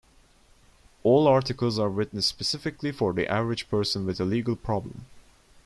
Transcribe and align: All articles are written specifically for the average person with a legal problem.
All 1.03 1.27
articles 1.27 1.77
are 1.77 1.87
written 1.87 2.23
specifically 2.23 2.91
for 2.91 3.13
the 3.13 3.29
average 3.29 3.69
person 3.69 4.03
with 4.03 4.19
a 4.19 4.25
legal 4.25 4.55
problem. 4.55 5.05